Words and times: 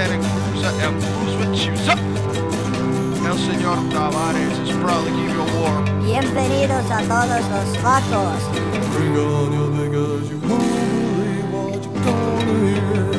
Santa 0.00 0.16
Cruz 0.16 0.64
and 0.64 0.96
Cruz 1.02 1.36
with 1.36 1.52
Chusa. 1.60 1.94
El 3.28 3.36
Señor 3.36 3.78
Tavares 3.92 4.56
is 4.64 4.72
proud 4.80 5.04
to 5.04 5.10
give 5.10 5.28
you 5.28 5.42
a 5.42 5.48
war. 5.60 5.76
Bienvenidos 6.02 6.90
a 6.90 7.02
todos 7.04 7.42
los 7.52 7.68
vacos. 7.82 8.40
Bring 8.94 9.18
on 9.18 9.52
your 9.52 9.68
because 9.76 10.30
you 10.30 10.38
won't 10.48 10.64
believe 10.72 11.48
what 11.52 11.84
you're 11.84 12.00
gonna 12.06 12.58
hear. 12.80 13.12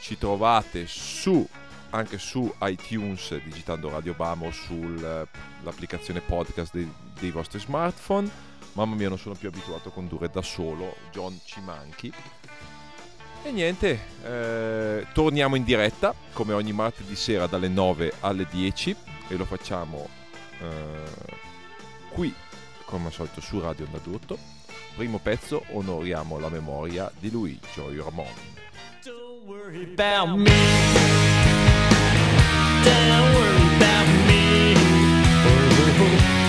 ci 0.00 0.18
trovate 0.18 0.86
su 0.86 1.48
anche 1.90 2.18
su 2.18 2.52
iTunes 2.62 3.40
digitando 3.44 3.88
Radio 3.88 4.14
BAM 4.14 4.42
o 4.42 4.50
sull'applicazione 4.50 6.20
podcast 6.20 6.72
dei, 6.74 6.92
dei 7.18 7.30
vostri 7.30 7.60
smartphone. 7.60 8.28
Mamma 8.72 8.96
mia 8.96 9.08
non 9.08 9.18
sono 9.18 9.36
più 9.36 9.46
abituato 9.48 9.88
a 9.88 9.92
condurre 9.92 10.28
da 10.28 10.42
solo 10.42 10.96
John 11.12 11.38
ci 11.44 11.60
manchi. 11.60 12.12
E 13.44 13.52
niente 13.52 14.00
eh, 14.24 15.06
torniamo 15.12 15.54
in 15.54 15.62
diretta 15.62 16.12
come 16.32 16.52
ogni 16.52 16.72
martedì 16.72 17.14
sera 17.14 17.46
dalle 17.46 17.68
9 17.68 18.14
alle 18.20 18.44
10 18.50 18.96
e 19.28 19.36
lo 19.36 19.44
facciamo 19.44 20.08
eh, 20.60 21.36
qui 22.10 22.34
come 22.88 23.08
al 23.08 23.12
solito 23.12 23.42
su 23.42 23.60
Radio 23.60 23.84
Onda 23.84 23.98
d'Urto. 23.98 24.38
Primo 24.96 25.18
pezzo 25.18 25.62
onoriamo 25.72 26.38
la 26.38 26.48
memoria 26.48 27.12
di 27.18 27.30
lui, 27.30 27.60
Joey 27.74 27.98
Ramon. 27.98 28.26
Don't 29.04 29.44
worry 29.44 29.92
about 29.92 30.36
me. 30.36 30.50
Don't 32.82 33.34
worry 33.34 33.76
about 33.76 34.08
me. 34.26 34.74
Don't 35.98 36.47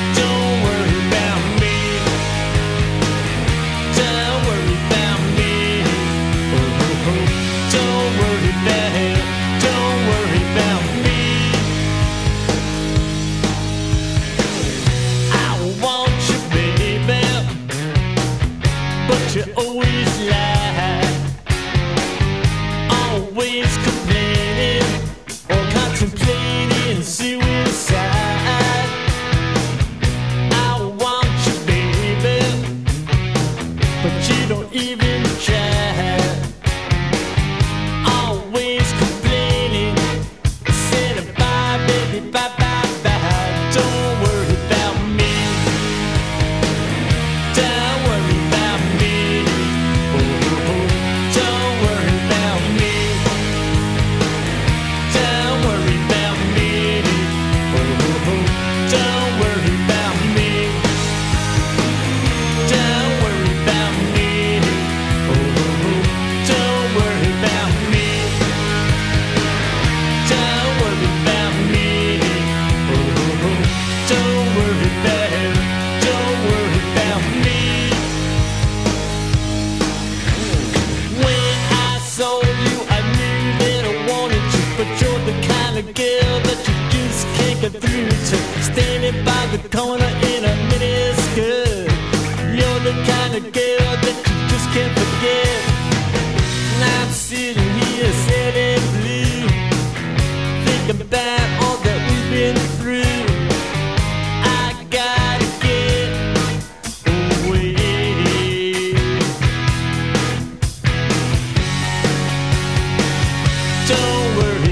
Don't 113.89 114.37
worry 114.37 114.68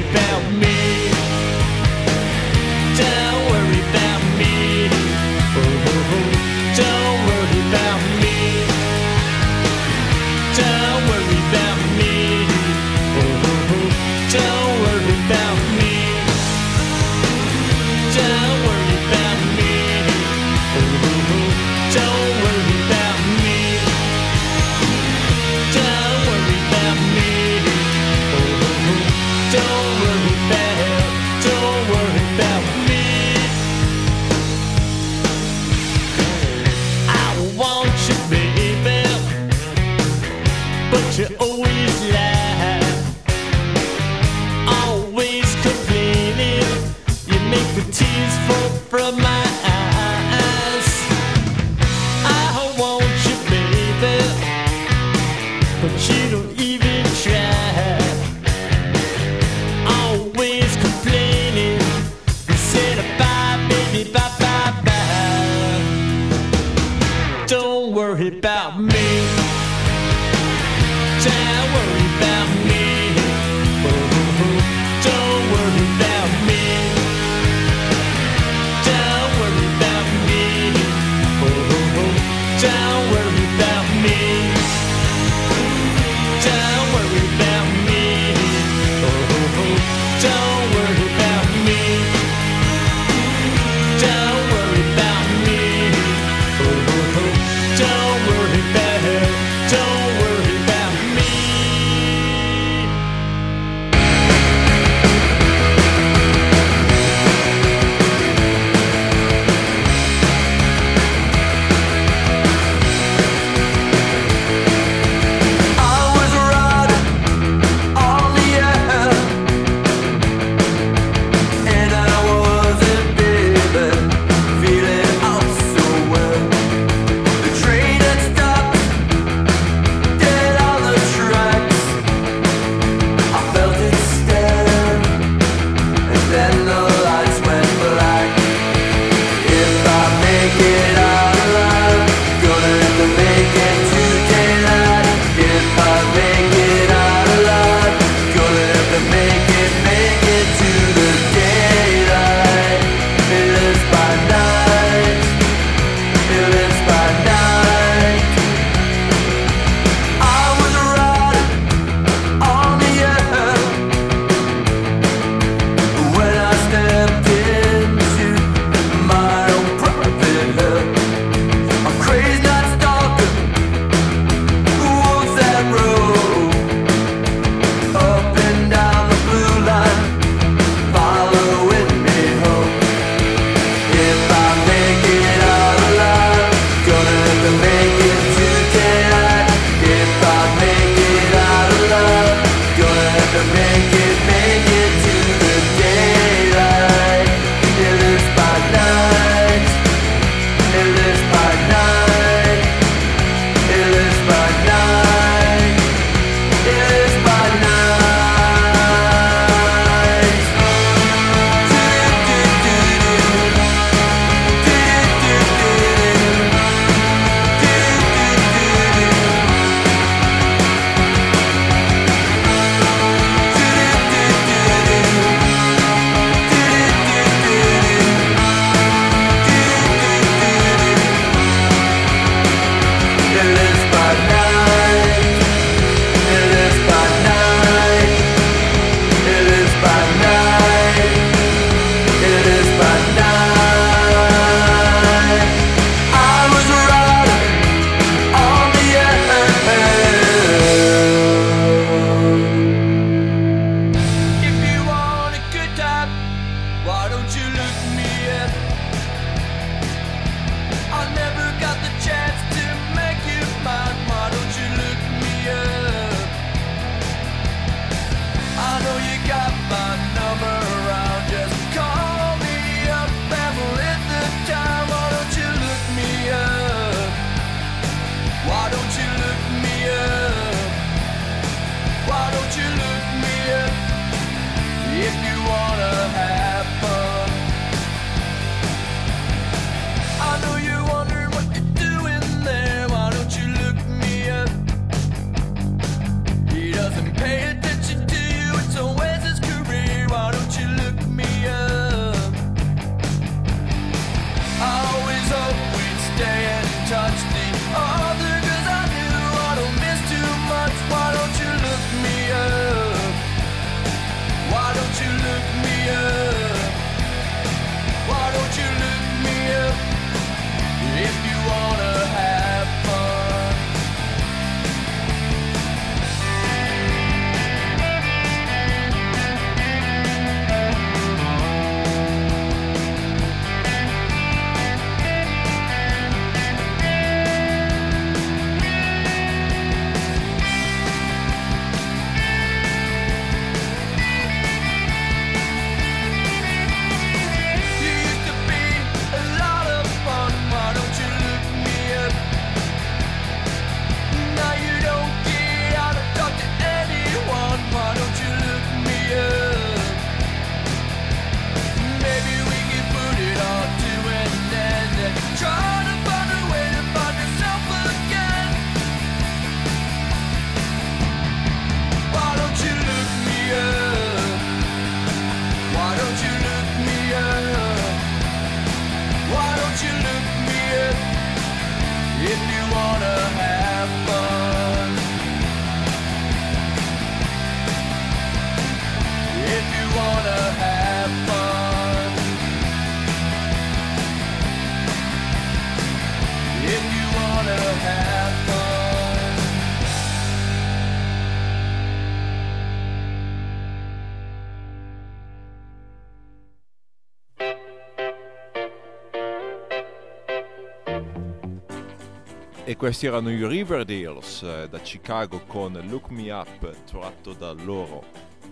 questi 412.78 413.08
erano 413.08 413.32
i 413.32 413.46
Riverdales 413.46 414.44
eh, 414.44 414.68
da 414.70 414.80
Chicago 414.80 415.42
con 415.48 415.74
Look 415.90 416.10
Me 416.10 416.32
Up 416.32 416.84
tratto 416.86 417.34
dal 417.34 417.62
loro 417.64 418.04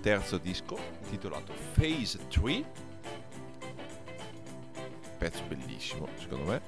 terzo 0.02 0.40
disco 0.40 0.78
intitolato 1.04 1.54
Phase 1.74 2.20
3. 2.30 2.64
Pezzo 5.20 5.44
bellissimo 5.48 6.08
secondo 6.18 6.46
me. 6.46 6.62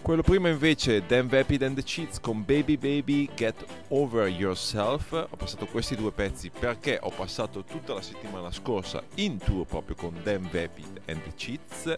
Quello 0.00 0.22
prima 0.22 0.48
invece 0.48 1.04
Dan 1.06 1.28
Vapid 1.28 1.62
and 1.62 1.76
the 1.76 1.82
Cheats 1.82 2.18
con 2.20 2.44
Baby 2.44 2.78
Baby 2.78 3.28
Get 3.34 3.66
Over 3.88 4.28
Yourself. 4.28 5.12
Ho 5.12 5.36
passato 5.36 5.66
questi 5.66 5.94
due 5.94 6.12
pezzi 6.12 6.50
perché 6.50 6.98
ho 7.02 7.10
passato 7.10 7.64
tutta 7.64 7.92
la 7.92 8.02
settimana 8.02 8.50
scorsa 8.50 9.02
in 9.16 9.36
tour 9.36 9.66
proprio 9.66 9.94
con 9.94 10.18
Dan 10.22 10.42
Vapid 10.50 11.02
and 11.06 11.22
the 11.22 11.34
Cheats 11.36 11.94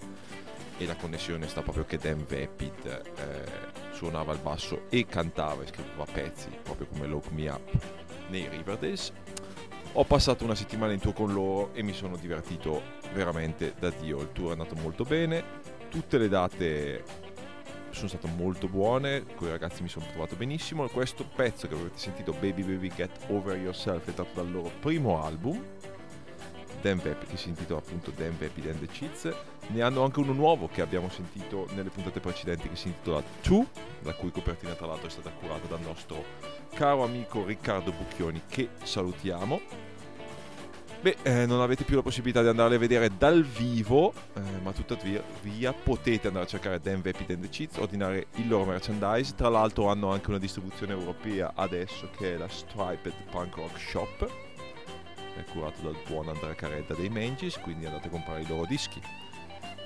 e 0.78 0.87
la 0.87 0.97
connessione 0.97 1.47
sta 1.47 1.62
proprio 1.62 1.85
che 1.85 1.99
Dan 1.99 2.25
Vapid 2.26 3.02
eh, 3.16 3.89
suonava 4.00 4.33
il 4.33 4.38
basso 4.38 4.85
e 4.88 5.04
cantava 5.04 5.62
e 5.62 5.66
scriveva 5.66 6.07
pezzi 6.11 6.49
proprio 6.62 6.87
come 6.87 7.07
Look 7.07 7.30
Me 7.33 7.50
Up 7.50 7.71
nei 8.30 8.49
Riverdales. 8.49 9.12
Ho 9.92 10.04
passato 10.04 10.42
una 10.42 10.54
settimana 10.54 10.95
in 10.95 11.00
tour 11.00 11.12
con 11.12 11.35
loro 11.35 11.75
e 11.75 11.83
mi 11.83 11.92
sono 11.92 12.16
divertito 12.16 12.80
veramente 13.12 13.75
da 13.78 13.90
Dio. 13.90 14.23
Il 14.23 14.33
tour 14.33 14.49
è 14.49 14.52
andato 14.52 14.75
molto 14.76 15.04
bene, 15.04 15.45
tutte 15.90 16.16
le 16.16 16.28
date 16.28 17.04
sono 17.90 18.09
state 18.09 18.26
molto 18.26 18.69
buone, 18.69 19.26
con 19.35 19.49
i 19.49 19.50
ragazzi 19.50 19.83
mi 19.83 19.90
sono 19.90 20.07
trovato 20.07 20.35
benissimo. 20.35 20.88
Questo 20.88 21.26
pezzo 21.26 21.69
che 21.69 21.75
avete 21.75 21.99
sentito, 21.99 22.33
Baby 22.33 22.62
Baby 22.62 22.88
Get 22.88 23.11
Over 23.28 23.59
Yourself, 23.59 24.09
è 24.09 24.14
tratto 24.14 24.40
dal 24.40 24.50
loro 24.50 24.71
primo 24.80 25.23
album, 25.23 25.62
Dan 26.80 26.96
Vapid, 26.96 27.28
che 27.28 27.37
si 27.37 27.49
intitola 27.49 27.80
appunto 27.80 28.10
Dan 28.10 28.37
Vapid 28.38 28.66
and 28.66 28.80
the 28.80 28.87
Cheats. 28.87 29.32
Ne 29.68 29.82
hanno 29.82 30.02
anche 30.02 30.20
uno 30.20 30.32
nuovo 30.32 30.68
che 30.68 30.82
abbiamo 30.82 31.08
sentito 31.08 31.66
nelle 31.75 31.90
puntate 31.90 32.20
precedenti 32.20 32.68
che 32.68 32.76
si 32.76 32.88
intitola 32.88 33.22
Two, 33.42 33.66
la 34.02 34.14
cui 34.14 34.30
copertina 34.30 34.72
tra 34.72 34.87
l'altro 34.87 35.06
è 35.06 35.10
stata 35.10 35.30
curata 35.30 35.66
dal 35.68 35.80
nostro 35.80 36.25
caro 36.75 37.04
amico 37.04 37.44
Riccardo 37.44 37.92
Bucchioni 37.92 38.42
che 38.49 38.70
salutiamo. 38.82 39.88
Beh, 41.02 41.16
eh, 41.22 41.46
non 41.46 41.62
avete 41.62 41.84
più 41.84 41.96
la 41.96 42.02
possibilità 42.02 42.42
di 42.42 42.49
andarle 42.49 42.75
a 42.76 42.78
vedere 42.78 43.10
dal 43.16 43.42
vivo, 43.42 44.12
eh, 44.34 44.40
ma 44.62 44.70
tuttavia 44.72 45.22
via, 45.40 45.72
potete 45.72 46.26
andare 46.26 46.44
a 46.44 46.49
cercare 46.49 46.78
Dan 46.78 47.00
Vapid 47.00 47.30
and 47.30 47.40
the 47.40 47.49
Cheats, 47.49 47.78
ordinare 47.78 48.26
il 48.34 48.46
loro 48.46 48.66
merchandise. 48.66 49.34
Tra 49.34 49.49
l'altro 49.49 49.88
hanno 49.88 50.12
anche 50.12 50.28
una 50.28 50.38
distribuzione 50.38 50.92
europea 50.92 51.52
adesso 51.54 52.10
che 52.14 52.34
è 52.34 52.37
la 52.37 52.49
Striped 52.49 53.14
Punk 53.30 53.56
Rock 53.56 53.80
Shop, 53.80 54.30
è 55.40 55.44
curato 55.44 55.80
dal 55.82 55.97
buon 56.06 56.28
Andrea 56.28 56.54
Caredda 56.54 56.94
dei 56.94 57.09
Mangis, 57.09 57.59
quindi 57.59 57.87
andate 57.87 58.09
a 58.09 58.11
comprare 58.11 58.42
i 58.42 58.47
loro 58.47 58.66
dischi. 58.66 59.00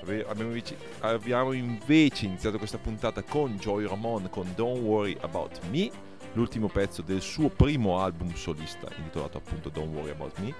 Abbiamo 0.01 0.43
invece, 0.43 0.77
abbiamo 0.99 1.51
invece 1.53 2.25
iniziato 2.25 2.59
questa 2.59 2.77
puntata 2.77 3.23
con 3.23 3.57
Joy 3.57 3.87
Ramon 3.87 4.29
con 4.29 4.51
Don't 4.53 4.81
Worry 4.81 5.17
About 5.21 5.61
Me, 5.71 5.89
l'ultimo 6.33 6.67
pezzo 6.67 7.01
del 7.01 7.21
suo 7.21 7.49
primo 7.49 7.99
album 7.99 8.33
solista 8.35 8.87
intitolato 8.97 9.37
appunto 9.37 9.69
Don't 9.69 9.95
Worry 9.95 10.11
About 10.11 10.37
Me. 10.39 10.53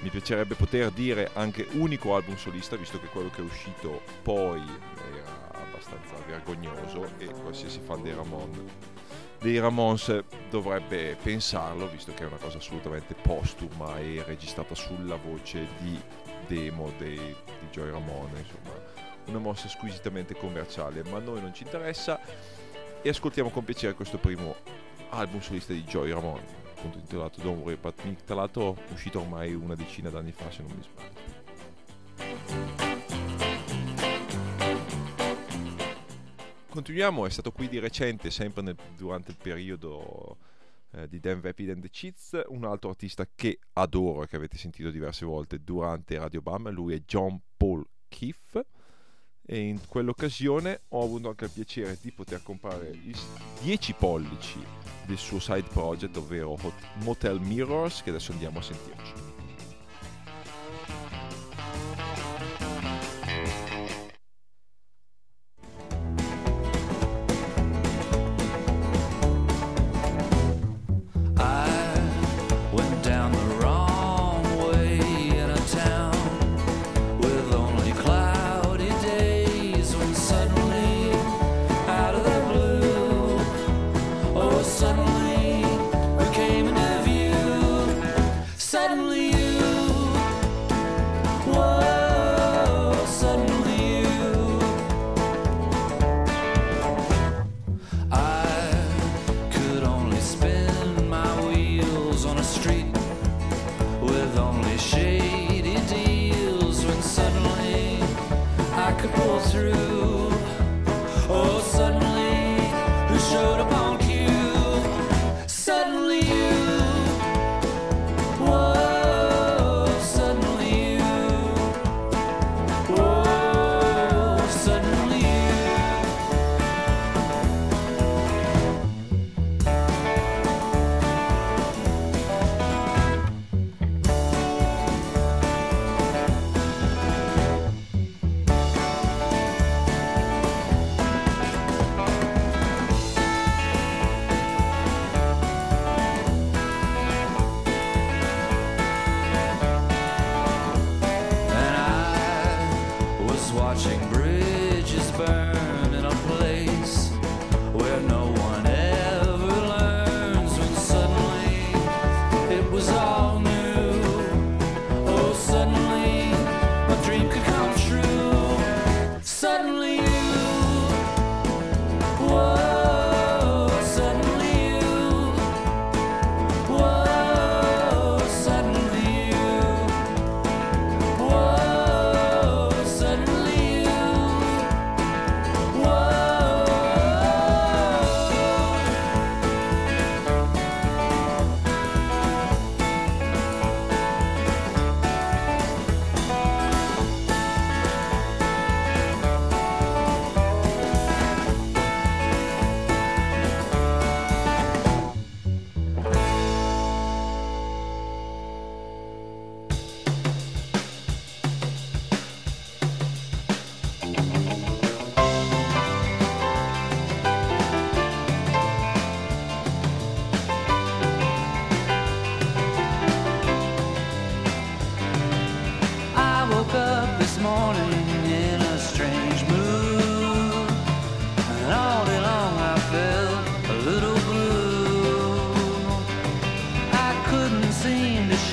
Mi 0.00 0.10
piacerebbe 0.10 0.54
poter 0.54 0.90
dire 0.90 1.30
anche 1.32 1.66
unico 1.72 2.14
album 2.14 2.36
solista, 2.36 2.76
visto 2.76 3.00
che 3.00 3.06
quello 3.06 3.30
che 3.30 3.40
è 3.40 3.44
uscito 3.44 4.02
poi 4.22 4.60
era 4.60 5.50
abbastanza 5.52 6.14
vergognoso 6.26 7.08
e 7.18 7.26
qualsiasi 7.26 7.80
fan 7.80 8.02
dei 8.02 8.12
Ramon 8.12 8.68
dei 9.40 9.58
Ramones 9.58 10.22
dovrebbe 10.50 11.16
pensarlo, 11.22 11.88
visto 11.88 12.12
che 12.12 12.24
è 12.24 12.26
una 12.26 12.36
cosa 12.36 12.58
assolutamente 12.58 13.14
postuma 13.14 13.98
e 13.98 14.22
registrata 14.26 14.74
sulla 14.74 15.16
voce 15.16 15.66
di 15.78 15.98
demo 16.46 16.92
dei, 16.98 17.16
di 17.16 17.66
Joy 17.70 17.90
Ramone, 17.90 18.38
insomma, 18.38 18.78
una 19.26 19.38
mossa 19.38 19.68
squisitamente 19.68 20.34
commerciale, 20.34 21.02
ma 21.04 21.16
a 21.16 21.20
noi 21.20 21.40
non 21.40 21.54
ci 21.54 21.62
interessa 21.62 22.20
e 23.00 23.08
ascoltiamo 23.08 23.48
con 23.48 23.64
piacere 23.64 23.94
questo 23.94 24.18
primo 24.18 24.56
album 25.10 25.40
solista 25.40 25.72
di 25.72 25.84
Joy 25.84 26.10
Ramone, 26.10 26.44
appunto 26.76 26.98
intitolato 26.98 27.40
Don't 27.40 27.60
Worry 27.60 27.74
About 27.74 28.04
Me, 28.04 28.16
tra 28.24 28.34
l'altro 28.34 28.76
uscito 28.92 29.20
ormai 29.20 29.54
una 29.54 29.74
decina 29.74 30.10
d'anni 30.10 30.32
fa 30.32 30.50
se 30.50 30.62
non 30.62 30.72
mi 30.76 30.82
sbaglio. 30.82 31.39
Continuiamo, 36.70 37.26
è 37.26 37.30
stato 37.30 37.50
qui 37.50 37.68
di 37.68 37.80
recente, 37.80 38.30
sempre 38.30 38.62
nel- 38.62 38.76
durante 38.96 39.32
il 39.32 39.36
periodo 39.36 40.36
eh, 40.92 41.08
di 41.08 41.18
Dan 41.18 41.40
Vapid 41.40 41.70
and 41.70 41.82
the 41.82 41.90
Cheats, 41.90 42.40
un 42.46 42.64
altro 42.64 42.90
artista 42.90 43.26
che 43.34 43.58
adoro 43.72 44.22
e 44.22 44.28
che 44.28 44.36
avete 44.36 44.56
sentito 44.56 44.90
diverse 44.90 45.24
volte 45.24 45.62
durante 45.64 46.16
Radio 46.16 46.40
Bam, 46.40 46.70
lui 46.70 46.94
è 46.94 47.02
John 47.04 47.40
Paul 47.56 47.84
Keefe 48.08 48.66
e 49.44 49.58
in 49.58 49.80
quell'occasione 49.84 50.82
ho 50.90 51.02
avuto 51.02 51.28
anche 51.28 51.46
il 51.46 51.50
piacere 51.50 51.98
di 52.00 52.12
poter 52.12 52.40
comprare 52.42 52.90
i 52.90 53.14
10 53.62 53.92
pollici 53.94 54.64
del 55.06 55.18
suo 55.18 55.40
side 55.40 55.66
project, 55.68 56.16
ovvero 56.18 56.52
Hot- 56.52 57.02
Motel 57.02 57.40
Mirrors, 57.40 58.02
che 58.04 58.10
adesso 58.10 58.30
andiamo 58.30 58.60
a 58.60 58.62
sentirci. 58.62 59.29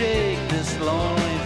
take 0.08 0.48
this 0.48 0.80
lonely 0.80 1.37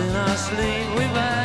in 0.00 0.16
our 0.16 0.36
sleep 0.36 0.88
we 0.96 1.04
find 1.14 1.39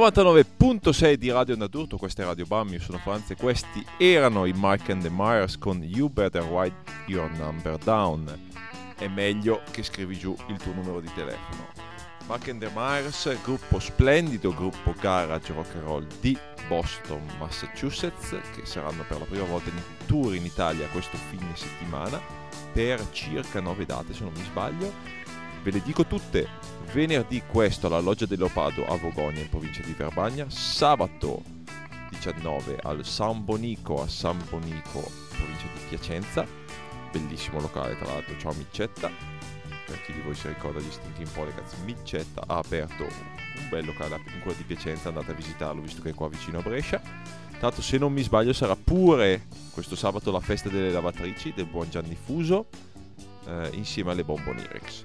99.6 0.00 1.12
di 1.16 1.30
Radio 1.30 1.54
Nadurto, 1.56 1.98
questa 1.98 2.22
è 2.22 2.24
Radio 2.24 2.46
Bam, 2.46 2.72
io 2.72 2.80
sono 2.80 2.96
Franz 2.96 3.32
e 3.32 3.36
questi 3.36 3.84
erano 3.98 4.46
i 4.46 4.54
Mike 4.56 4.92
and 4.92 5.02
the 5.02 5.10
Myers 5.12 5.58
con 5.58 5.82
You 5.82 6.08
Better 6.08 6.42
Write 6.44 6.74
Your 7.04 7.30
Number 7.32 7.76
Down. 7.76 8.48
È 8.96 9.06
meglio 9.08 9.60
che 9.70 9.82
scrivi 9.82 10.16
giù 10.16 10.34
il 10.48 10.56
tuo 10.56 10.72
numero 10.72 11.00
di 11.00 11.10
telefono. 11.14 11.68
Mike 12.26 12.50
and 12.50 12.60
the 12.62 12.70
Myers, 12.74 13.42
gruppo 13.42 13.78
splendido, 13.78 14.54
gruppo 14.54 14.94
garage 14.98 15.52
rock 15.52 15.74
and 15.74 15.84
roll 15.84 16.06
di 16.18 16.36
Boston, 16.66 17.20
Massachusetts, 17.38 18.34
che 18.54 18.64
saranno 18.64 19.04
per 19.06 19.18
la 19.18 19.26
prima 19.26 19.44
volta 19.44 19.68
in 19.68 20.06
tour 20.06 20.34
in 20.34 20.46
Italia 20.46 20.86
questo 20.86 21.18
fine 21.28 21.54
settimana 21.54 22.18
per 22.72 23.06
circa 23.10 23.60
9 23.60 23.84
date 23.84 24.14
se 24.14 24.22
non 24.22 24.32
mi 24.32 24.44
sbaglio. 24.44 25.20
Ve 25.62 25.72
le 25.72 25.82
dico 25.82 26.06
tutte, 26.06 26.48
venerdì 26.92 27.42
questo 27.46 27.86
alla 27.86 28.00
Loggia 28.00 28.24
del 28.24 28.38
Leopardo 28.38 28.86
a 28.86 28.96
Vogonia 28.96 29.42
in 29.42 29.50
provincia 29.50 29.82
di 29.82 29.92
Verbagna, 29.92 30.48
sabato 30.48 31.42
19 32.08 32.78
al 32.82 33.04
San 33.04 33.44
Bonico 33.44 34.02
a 34.02 34.08
San 34.08 34.42
Bonico, 34.48 35.06
provincia 35.28 35.66
di 35.74 35.80
Piacenza, 35.90 36.46
bellissimo 37.12 37.60
locale 37.60 37.94
tra 37.98 38.06
l'altro, 38.06 38.38
ciao 38.38 38.54
Miccetta, 38.54 39.10
per 39.84 40.02
chi 40.02 40.14
di 40.14 40.22
voi 40.22 40.34
si 40.34 40.48
ricorda 40.48 40.80
gli 40.80 40.90
Stinking 40.90 41.28
Polecats, 41.28 41.74
Miccetta 41.84 42.42
ha 42.46 42.56
aperto 42.56 43.02
un 43.02 43.68
bel 43.68 43.84
locale 43.84 44.16
in 44.32 44.40
quello 44.40 44.56
di 44.56 44.64
Piacenza, 44.64 45.08
andate 45.08 45.32
a 45.32 45.34
visitarlo 45.34 45.82
visto 45.82 46.00
che 46.00 46.10
è 46.10 46.14
qua 46.14 46.28
vicino 46.30 46.60
a 46.60 46.62
Brescia. 46.62 47.02
L'altro 47.60 47.82
se 47.82 47.98
non 47.98 48.14
mi 48.14 48.22
sbaglio 48.22 48.54
sarà 48.54 48.74
pure 48.74 49.46
questo 49.72 49.94
sabato 49.94 50.30
la 50.30 50.40
festa 50.40 50.70
delle 50.70 50.90
lavatrici 50.90 51.52
del 51.54 51.66
buon 51.66 51.90
Gianni 51.90 52.16
Fuso 52.16 52.68
eh, 53.46 53.68
insieme 53.74 54.12
alle 54.12 54.24
Bombonirix. 54.24 55.02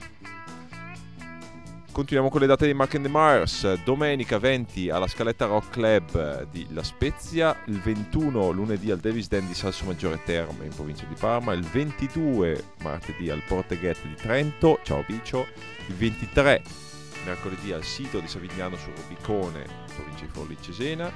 Continuiamo 1.95 2.29
con 2.29 2.41
le 2.41 2.47
date 2.47 2.67
di 2.67 2.73
Mark 2.73 2.95
and 2.95 3.05
the 3.05 3.09
Mars. 3.09 3.81
Domenica 3.85 4.37
20 4.37 4.89
alla 4.89 5.07
Scaletta 5.07 5.45
Rock 5.45 5.69
Club 5.69 6.45
di 6.51 6.67
La 6.71 6.83
Spezia, 6.83 7.57
il 7.67 7.79
21 7.79 8.51
lunedì 8.51 8.91
al 8.91 8.97
Davis 8.97 9.29
Den 9.29 9.47
di 9.47 9.53
Salso 9.53 9.85
Maggiore 9.85 10.21
Terme 10.25 10.65
in 10.65 10.75
provincia 10.75 11.05
di 11.05 11.15
Parma, 11.17 11.53
il 11.53 11.63
22 11.63 12.73
martedì 12.81 13.29
al 13.29 13.41
Porteghet 13.47 14.05
di 14.05 14.13
Trento, 14.15 14.81
ciao 14.83 15.05
Bicio, 15.07 15.47
il 15.87 15.95
23 15.95 16.61
mercoledì 17.23 17.71
al 17.71 17.85
sito 17.85 18.19
di 18.19 18.27
Savignano 18.27 18.75
sul 18.75 18.93
Rubicone, 18.93 19.65
provincia 19.95 20.25
di 20.25 20.31
Forlì 20.31 20.57
Cesena, 20.59 21.09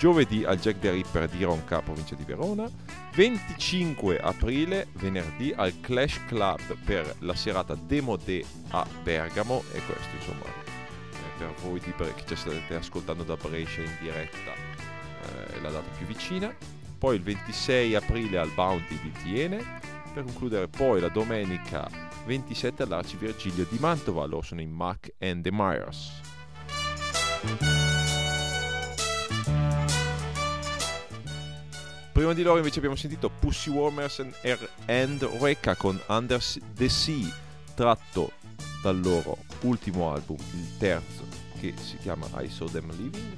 giovedì 0.00 0.44
al 0.44 0.58
Jack 0.58 0.78
the 0.78 0.90
Ripper 0.90 1.28
di 1.28 1.44
Ronca, 1.44 1.82
provincia 1.82 2.14
di 2.14 2.24
Verona, 2.24 2.66
25 3.12 4.18
aprile, 4.18 4.86
venerdì, 4.94 5.52
al 5.54 5.78
Clash 5.82 6.24
Club 6.26 6.74
per 6.86 7.16
la 7.18 7.34
serata 7.34 7.74
Demo 7.74 8.16
De 8.16 8.42
a 8.70 8.86
Bergamo 9.02 9.62
e 9.74 9.80
questo 9.84 10.16
insomma 10.16 10.46
eh, 10.46 11.36
per 11.36 11.52
voi 11.62 11.82
Bre- 11.94 12.14
che 12.14 12.24
ci 12.26 12.34
state 12.34 12.74
ascoltando 12.74 13.24
da 13.24 13.36
Brescia 13.36 13.82
in 13.82 13.94
diretta 14.00 14.52
eh, 14.54 15.58
è 15.58 15.60
la 15.60 15.68
data 15.68 15.90
più 15.98 16.06
vicina. 16.06 16.50
Poi 16.96 17.16
il 17.16 17.22
26 17.22 17.94
aprile 17.94 18.38
al 18.38 18.50
Bounty 18.54 18.98
di 19.02 19.12
Tiene 19.22 19.80
per 20.14 20.24
concludere 20.24 20.66
poi 20.68 21.00
la 21.00 21.08
domenica 21.08 21.90
27 22.24 22.84
all'Arci 22.84 23.18
Virgilio 23.18 23.66
di 23.68 23.76
Mantova, 23.78 24.24
loro 24.24 24.40
sono 24.40 24.62
i 24.62 24.66
Mac 24.66 25.12
and 25.18 25.42
the 25.42 25.52
Myers. 25.52 26.20
Prima 32.20 32.34
di 32.34 32.42
loro 32.42 32.58
invece 32.58 32.76
abbiamo 32.76 32.96
sentito 32.96 33.30
Pussy 33.30 33.70
Warmers 33.70 34.22
and, 34.84 35.24
Reka 35.40 35.74
con 35.74 35.98
Under 36.08 36.38
the 36.74 36.86
Sea, 36.90 37.32
tratto 37.74 38.32
dal 38.82 39.00
loro 39.00 39.38
ultimo 39.62 40.12
album, 40.12 40.36
il 40.52 40.76
terzo, 40.76 41.26
che 41.58 41.72
si 41.78 41.96
chiama 41.96 42.26
I 42.42 42.50
Saw 42.50 42.68
Them 42.68 42.90
Living, 42.90 43.34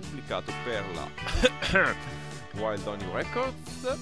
pubblicato 0.00 0.50
per 0.64 0.82
la 0.94 1.94
Wild 2.58 2.86
Honey 2.86 3.06
Records. 3.12 3.98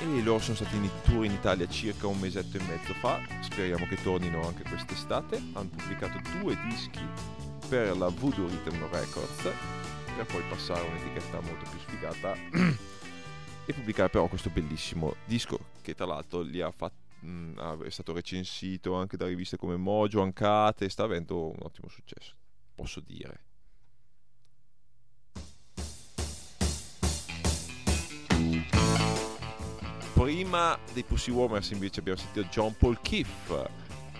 E 0.00 0.22
loro 0.22 0.38
sono 0.38 0.54
stati 0.54 0.76
in 0.76 0.88
tour 1.02 1.24
in 1.24 1.32
Italia 1.32 1.66
circa 1.66 2.06
un 2.06 2.20
mesetto 2.20 2.58
e 2.58 2.60
mezzo 2.68 2.94
fa, 2.94 3.18
speriamo 3.40 3.88
che 3.88 4.00
tornino 4.00 4.46
anche 4.46 4.62
quest'estate. 4.62 5.42
Hanno 5.54 5.68
pubblicato 5.68 6.20
due 6.38 6.56
dischi 6.68 7.04
per 7.68 7.96
la 7.96 8.06
Voodoo 8.06 8.46
Rhythm 8.46 8.88
Records 8.88 9.81
per 10.16 10.26
poi 10.26 10.42
passare 10.48 10.80
a 10.80 10.90
un'etichetta 10.90 11.40
molto 11.40 11.70
più 11.70 11.78
sfigata 11.80 12.34
e 13.64 13.72
pubblicare 13.72 14.08
però 14.08 14.26
questo 14.28 14.50
bellissimo 14.50 15.14
disco 15.24 15.58
che 15.80 15.94
tra 15.94 16.06
l'altro 16.06 16.40
li 16.40 16.60
ha 16.60 16.70
fatti 16.70 17.00
è 17.84 17.90
stato 17.90 18.12
recensito 18.12 18.94
anche 18.94 19.16
da 19.16 19.26
riviste 19.26 19.56
come 19.56 19.76
Mojo, 19.76 20.22
Ancate, 20.22 20.88
sta 20.88 21.04
avendo 21.04 21.50
un 21.50 21.58
ottimo 21.60 21.88
successo, 21.88 22.34
posso 22.74 22.98
dire. 22.98 23.44
Prima 30.14 30.78
dei 30.92 31.04
Pussy 31.04 31.30
Warmers 31.30 31.70
invece 31.70 32.00
abbiamo 32.00 32.18
sentito 32.18 32.46
John 32.48 32.74
Paul 32.76 33.00
Keefe 33.00 33.70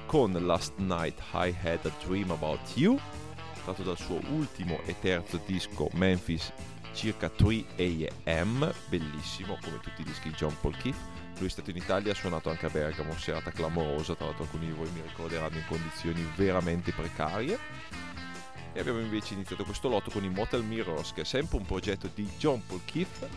con 0.07 0.33
Last 0.47 0.75
Night 0.77 1.19
I 1.33 1.55
Had 1.63 1.85
a 1.87 1.93
Dream 2.05 2.31
About 2.31 2.61
You 2.77 2.99
tratto 3.63 3.83
dal 3.83 3.99
suo 3.99 4.21
ultimo 4.31 4.81
e 4.85 4.99
terzo 4.99 5.41
disco 5.47 5.89
Memphis 5.93 6.53
circa 6.93 7.29
3 7.29 7.65
AM, 8.25 8.73
bellissimo 8.89 9.59
come 9.63 9.81
tutti 9.81 10.03
i 10.03 10.05
dischi 10.05 10.29
di 10.29 10.35
John 10.35 10.55
Paul 10.61 10.77
Keefe. 10.77 11.21
Lui 11.39 11.47
è 11.47 11.51
stato 11.51 11.71
in 11.71 11.77
Italia, 11.77 12.13
ha 12.13 12.15
suonato 12.15 12.51
anche 12.51 12.67
a 12.67 12.69
Bergamo, 12.69 13.17
serata 13.17 13.51
clamorosa, 13.51 14.15
tra 14.15 14.27
l'altro 14.27 14.45
alcuni 14.45 14.67
di 14.67 14.73
voi 14.73 14.89
mi 14.91 15.01
ricorderanno 15.01 15.57
in 15.57 15.65
condizioni 15.67 16.25
veramente 16.37 16.93
precarie. 16.93 17.59
E 18.75 18.81
abbiamo 18.81 19.01
invece 19.01 19.35
iniziato 19.35 19.65
questo 19.65 19.89
lotto 19.89 20.11
con 20.11 20.25
i 20.25 20.29
Motel 20.29 20.63
Mirrors, 20.63 21.13
che 21.13 21.23
è 21.23 21.25
sempre 21.25 21.59
un 21.59 21.65
progetto 21.65 22.11
di 22.15 22.29
John 22.39 22.65
Paul 22.67 22.83
Keefe, 22.85 23.29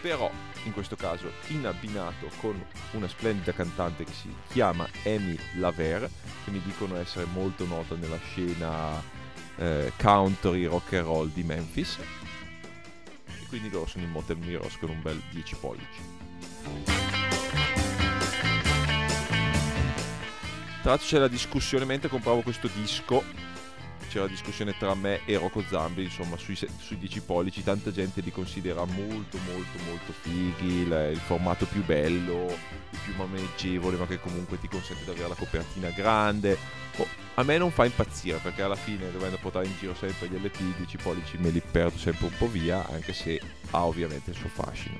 però 0.00 0.30
in 0.64 0.72
questo 0.72 0.96
caso 0.96 1.30
in 1.48 1.66
abbinato 1.66 2.30
con 2.40 2.62
una 2.92 3.08
splendida 3.08 3.52
cantante 3.52 4.04
che 4.04 4.12
si 4.12 4.34
chiama 4.48 4.88
Amy 5.04 5.38
Laver, 5.56 6.08
che 6.44 6.50
mi 6.50 6.60
dicono 6.62 6.96
essere 6.96 7.26
molto 7.26 7.66
nota 7.66 7.94
nella 7.94 8.18
scena 8.18 9.02
eh, 9.56 9.92
country 9.96 10.64
rock 10.66 10.94
and 10.94 11.04
roll 11.04 11.30
di 11.32 11.42
Memphis. 11.42 11.98
E 13.26 13.46
quindi 13.48 13.70
loro 13.70 13.86
sono 13.86 14.04
in 14.04 14.10
Motel 14.10 14.38
Mirrors 14.38 14.78
con 14.78 14.90
un 14.90 15.02
bel 15.02 15.20
10 15.30 15.54
pollici. 15.56 16.14
Tra 20.82 20.94
l'altro 20.94 21.06
c'è 21.08 21.18
la 21.18 21.28
discussione 21.28 21.84
mentre 21.84 22.08
compravo 22.08 22.42
questo 22.42 22.68
disco 22.72 23.24
c'era 24.06 24.24
la 24.24 24.30
discussione 24.30 24.76
tra 24.76 24.94
me 24.94 25.20
e 25.24 25.38
Rocco 25.38 25.62
Zambi, 25.62 26.04
insomma, 26.04 26.36
sui, 26.36 26.54
sui 26.54 26.98
10 26.98 27.20
pollici, 27.22 27.62
tanta 27.62 27.90
gente 27.90 28.20
li 28.20 28.30
considera 28.30 28.84
molto 28.84 29.38
molto 29.38 29.78
molto 29.86 30.12
fighi, 30.12 30.82
il, 30.82 31.10
il, 31.12 31.18
formato 31.18 31.66
più 31.66 31.84
bello, 31.84 32.46
il 32.90 32.98
più 33.04 33.14
maneggevole, 33.16 33.96
ma 33.96 34.06
che 34.06 34.20
comunque 34.20 34.58
ti 34.58 34.68
consente 34.68 35.04
di 35.04 35.10
avere 35.10 35.28
la 35.28 35.34
copertina 35.34 35.90
grande. 35.90 36.56
Oh, 36.96 37.06
a 37.34 37.42
me 37.42 37.58
non 37.58 37.70
fa 37.70 37.84
impazzire 37.84 38.38
perché 38.38 38.62
alla 38.62 38.76
fine 38.76 39.10
dovendo 39.12 39.36
portare 39.36 39.66
in 39.66 39.74
giro 39.78 39.94
sempre 39.94 40.28
gli 40.28 40.36
LP, 40.36 40.76
10 40.76 40.96
pollici 40.98 41.36
me 41.38 41.50
li 41.50 41.60
perdo 41.60 41.98
sempre 41.98 42.26
un 42.26 42.32
po' 42.36 42.48
via, 42.48 42.86
anche 42.88 43.12
se 43.12 43.40
ha 43.70 43.84
ovviamente 43.84 44.30
il 44.30 44.36
suo 44.36 44.48
fascino. 44.48 44.96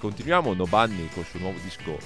Continuiamo 0.00 0.54
No 0.54 0.66
Bunny 0.66 1.08
col 1.14 1.24
suo 1.24 1.38
nuovo 1.38 1.58
disco 1.62 1.98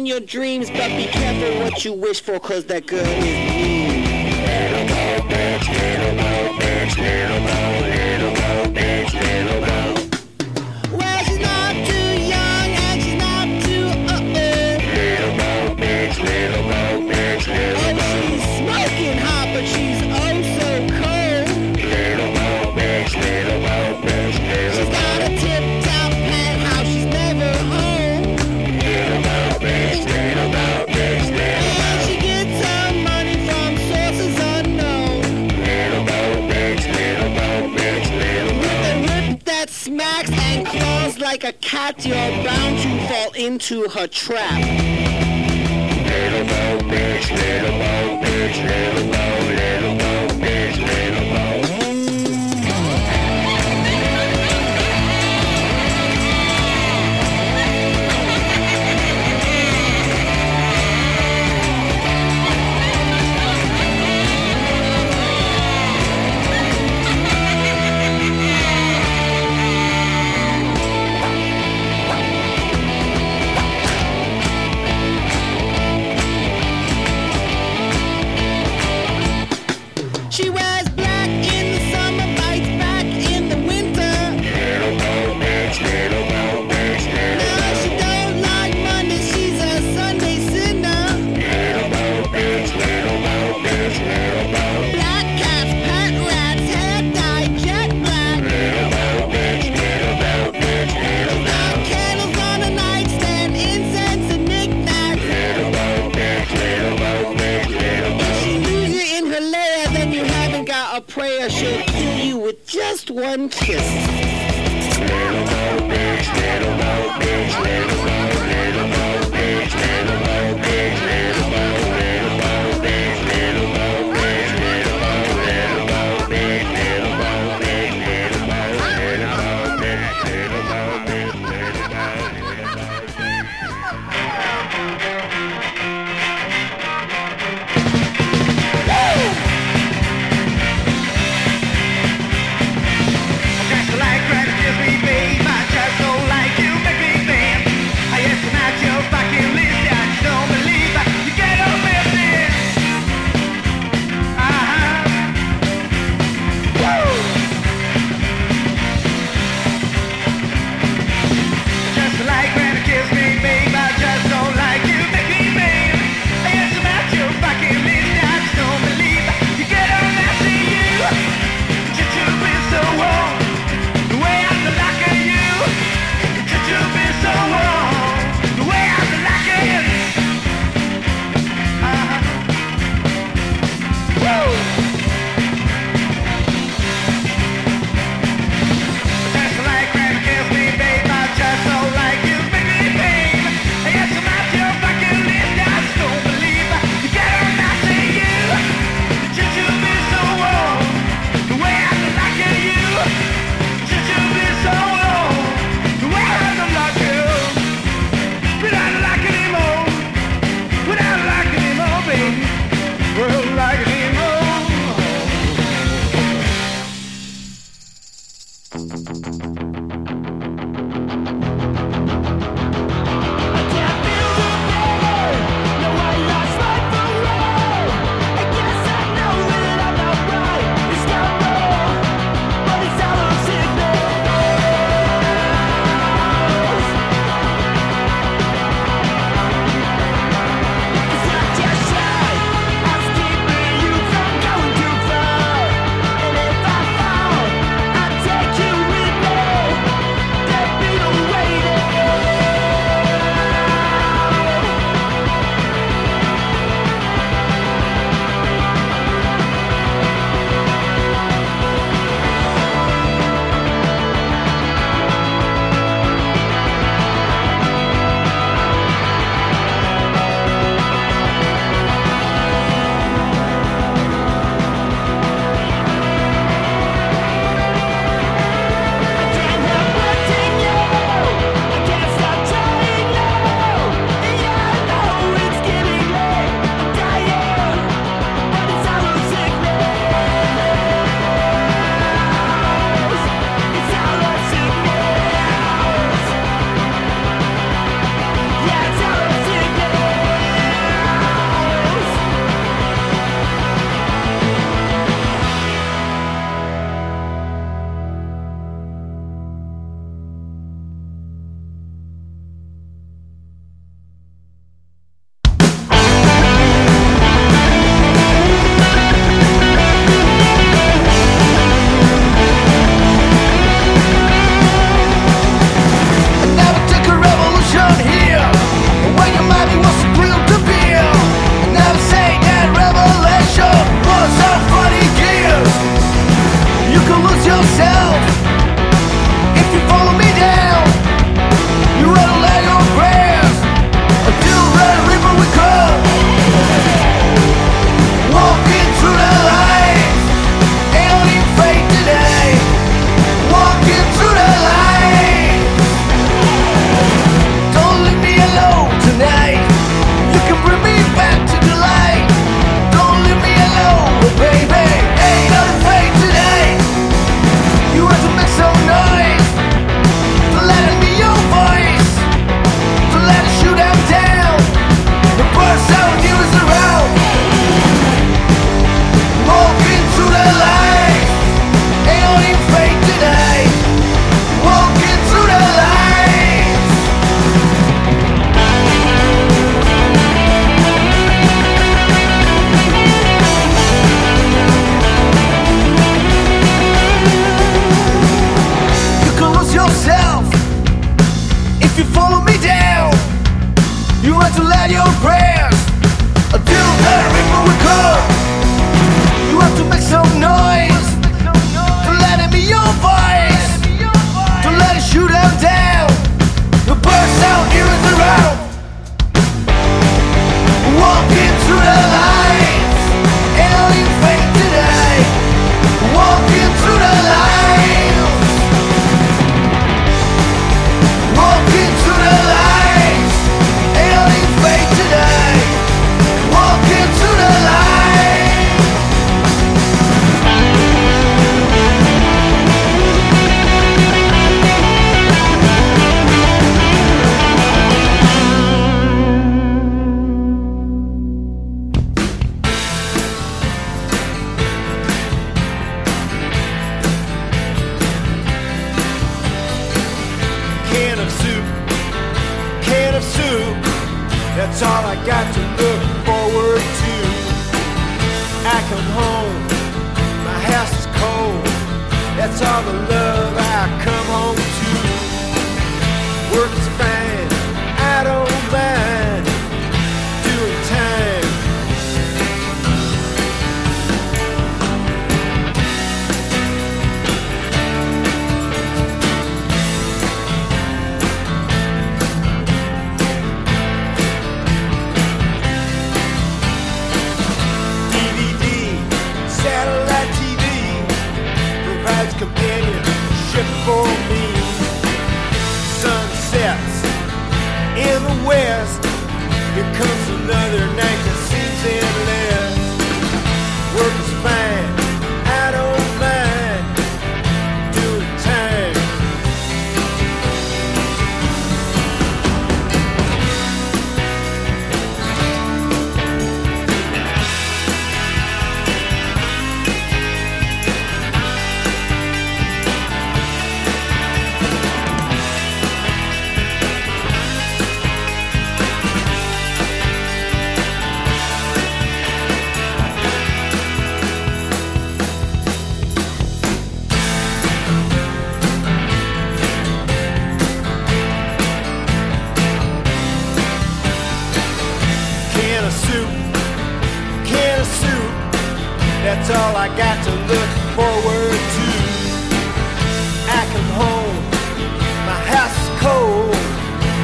in 0.00 0.06
your 0.06 0.20
dreams, 0.20 0.70
but 0.70 0.88
be 0.96 1.04
careful 1.04 1.62
what 1.62 1.84
you 1.84 1.92
wish 1.92 2.22
for, 2.22 2.40
cause 2.40 2.64
that 2.64 2.86
girl 2.86 3.00
is 3.00 3.54
mean. 3.54 4.00
Little 4.46 4.86
bitch, 5.28 5.66
little 5.76 6.14
bitch, 6.58 6.96
little 6.96 7.40
Bo, 7.46 7.62
little 7.86 8.34
Bo 8.40 8.80
bitch, 8.80 9.12
little 9.12 9.60
want 9.60 9.79
cat, 41.70 42.04
you're 42.04 42.16
bound 42.44 42.78
to 42.80 42.90
fall 43.06 43.30
into 43.34 43.88
her 43.90 44.08
trap. 44.08 44.58
Little 46.10 46.44
bo, 46.50 46.64
bitch, 46.90 47.30
little 47.30 47.78
bo, 47.78 47.92
bitch, 48.24 48.58
little 48.66 49.06
bo, 49.12 49.24
little 49.54 49.96
bo. 49.98 50.19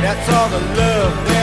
That's 0.06 0.28
all 0.28 0.48
the 0.50 0.60
love 0.76 1.35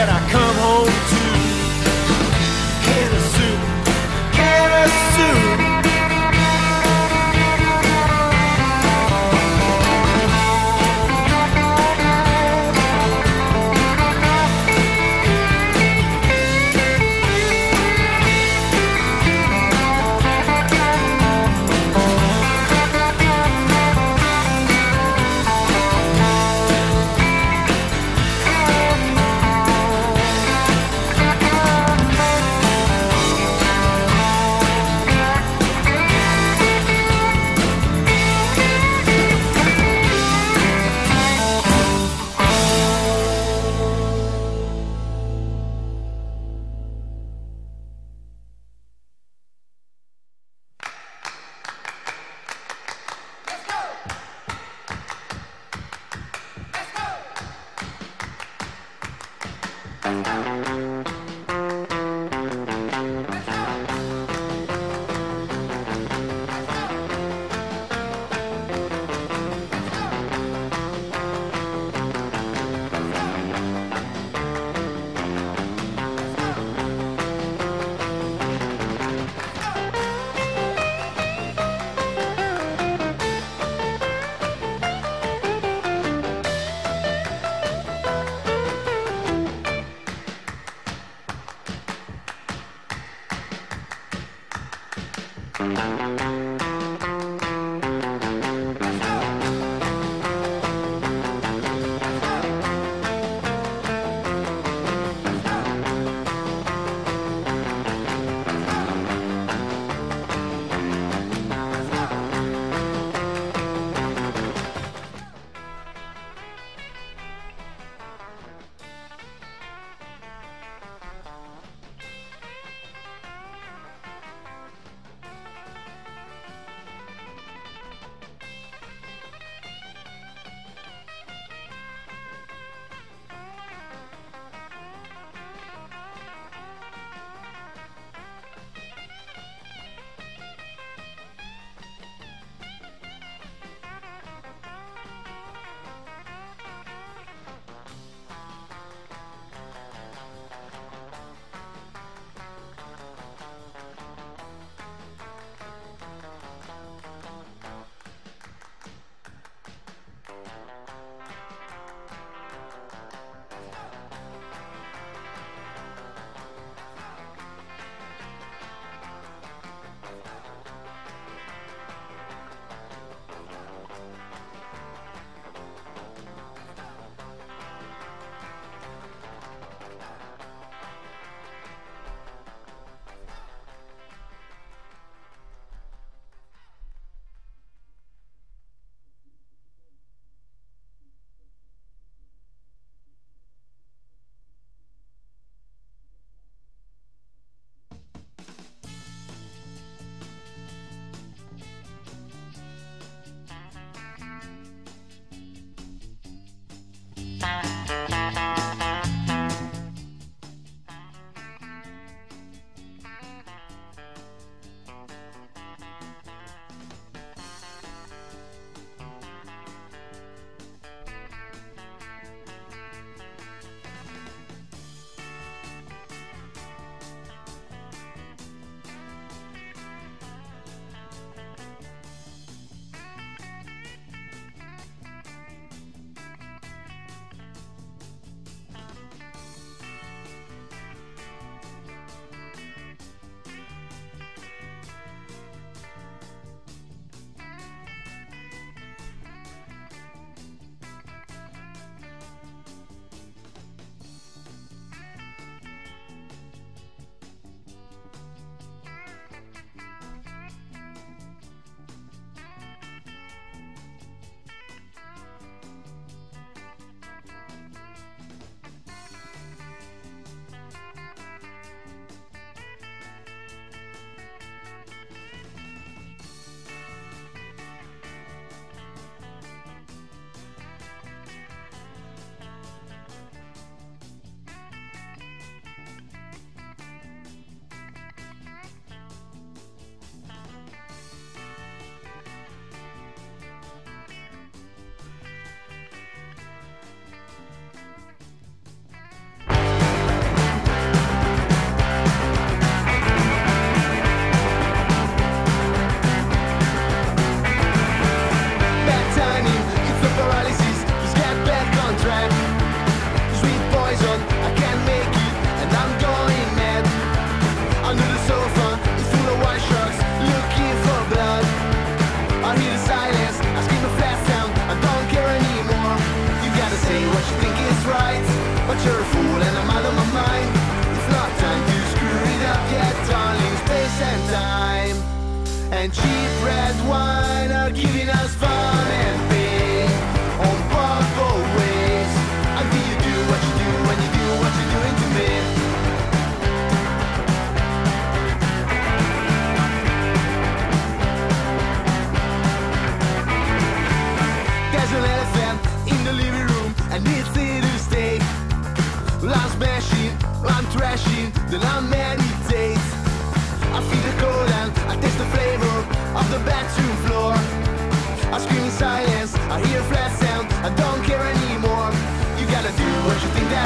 future 328.84 329.33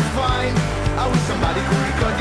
I 0.00 1.08
wish 1.10 1.20
somebody 1.22 1.60
could 1.60 2.17